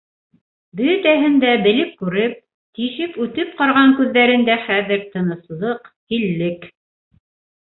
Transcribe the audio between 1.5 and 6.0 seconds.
белеп-күреп, тишеп-үтеп ҡараған күҙҙәрендә хәҙер тыныслыҡ,